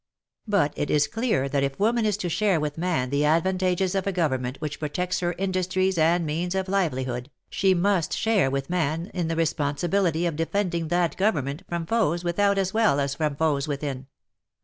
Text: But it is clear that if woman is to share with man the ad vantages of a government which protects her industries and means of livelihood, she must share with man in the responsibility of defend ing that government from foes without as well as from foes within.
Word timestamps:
But 0.47 0.73
it 0.75 0.89
is 0.89 1.05
clear 1.05 1.47
that 1.47 1.61
if 1.61 1.79
woman 1.79 2.07
is 2.07 2.17
to 2.17 2.27
share 2.27 2.59
with 2.59 2.75
man 2.75 3.11
the 3.11 3.23
ad 3.23 3.43
vantages 3.43 3.93
of 3.93 4.07
a 4.07 4.11
government 4.11 4.57
which 4.59 4.79
protects 4.79 5.19
her 5.19 5.33
industries 5.33 5.95
and 5.99 6.25
means 6.25 6.55
of 6.55 6.67
livelihood, 6.67 7.29
she 7.51 7.75
must 7.75 8.11
share 8.17 8.49
with 8.49 8.67
man 8.67 9.11
in 9.13 9.27
the 9.27 9.35
responsibility 9.35 10.25
of 10.25 10.35
defend 10.35 10.73
ing 10.73 10.87
that 10.87 11.17
government 11.17 11.61
from 11.69 11.85
foes 11.85 12.23
without 12.23 12.57
as 12.57 12.73
well 12.73 12.99
as 12.99 13.13
from 13.13 13.35
foes 13.35 13.67
within. 13.67 14.07